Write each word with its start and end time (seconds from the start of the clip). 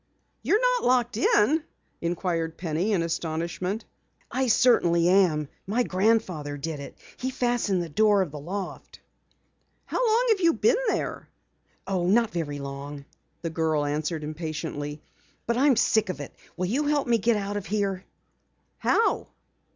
"You're 0.41 0.59
not 0.59 0.83
locked 0.83 1.15
in?" 1.15 1.63
inquired 2.01 2.57
Penny 2.57 2.91
in 2.91 3.03
astonishment. 3.03 3.85
"I 4.31 4.47
certainly 4.47 5.07
am! 5.07 5.47
My 5.67 5.83
grandfather 5.83 6.57
did 6.57 6.79
it. 6.79 6.97
He 7.17 7.29
fastened 7.29 7.83
the 7.83 7.87
door 7.89 8.23
of 8.23 8.31
the 8.31 8.39
loft." 8.39 8.99
"How 9.85 10.03
long 10.03 10.25
have 10.29 10.39
you 10.39 10.53
been 10.53 10.83
there?" 10.87 11.29
"Oh, 11.85 12.07
not 12.07 12.31
very 12.31 12.57
long," 12.57 13.05
the 13.43 13.51
girl 13.51 13.85
answered 13.85 14.23
impatiently, 14.23 15.03
"but 15.45 15.55
I'm 15.55 15.75
sick 15.75 16.09
of 16.09 16.19
it! 16.19 16.33
Will 16.57 16.65
you 16.65 16.85
help 16.85 17.07
me 17.07 17.21
out 17.35 17.55
of 17.57 17.67
here?" 17.67 18.03
"How?" 18.79 19.27